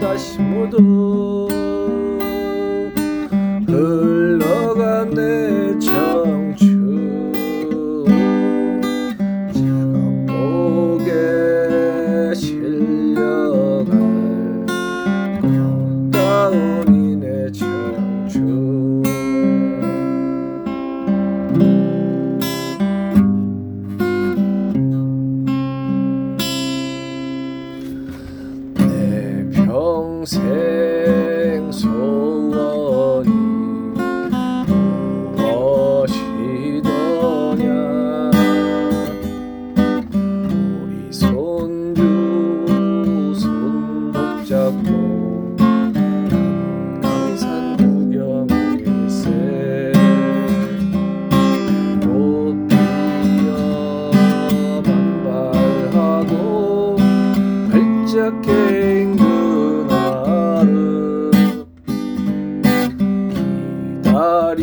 다시 0.00 0.40
모두 0.40 1.47
head. 30.34 30.87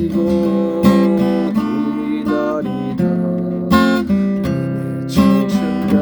마치고 0.06 0.84
기다리다. 2.14 3.04
내 4.08 5.08
청춘가 5.08 5.96